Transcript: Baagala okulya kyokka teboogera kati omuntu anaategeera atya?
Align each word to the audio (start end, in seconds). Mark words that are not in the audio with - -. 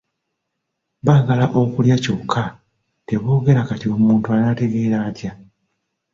Baagala 1.05 1.45
okulya 1.61 1.95
kyokka 2.03 2.43
teboogera 3.07 3.61
kati 3.69 3.85
omuntu 3.95 4.27
anaategeera 4.35 4.97
atya? 5.07 5.31